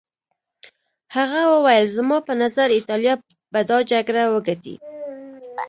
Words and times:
هغه 1.15 1.41
وویل 1.53 1.85
زما 1.97 2.17
په 2.27 2.33
نظر 2.41 2.67
ایټالیا 2.77 3.13
به 3.51 3.61
دا 3.69 3.77
جګړه 3.91 4.23
وګټي. 4.33 4.75